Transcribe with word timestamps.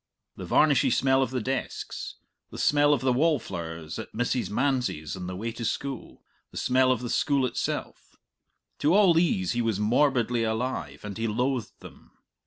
The 0.35 0.45
varnishy 0.47 0.89
smell 0.89 1.21
of 1.21 1.29
the 1.29 1.39
desks, 1.41 2.15
the 2.49 2.57
smell 2.57 2.91
of 2.91 3.01
the 3.01 3.13
wallflowers 3.13 3.99
at 3.99 4.11
Mrs. 4.13 4.49
Manzie's 4.49 5.15
on 5.15 5.27
the 5.27 5.35
way 5.35 5.51
to 5.51 5.63
school, 5.63 6.23
the 6.49 6.57
smell 6.57 6.91
of 6.91 7.01
the 7.01 7.07
school 7.11 7.45
itself 7.45 8.15
to 8.79 8.95
all 8.95 9.13
these 9.13 9.51
he 9.51 9.61
was 9.61 9.79
morbidly 9.79 10.41
alive, 10.43 11.05
and 11.05 11.19
he 11.19 11.27
loathed 11.27 11.81
them. 11.81 12.13